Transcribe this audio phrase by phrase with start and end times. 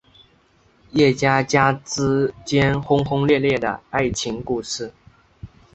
[0.93, 4.91] 叶家家之间轰轰烈烈的爱情故事。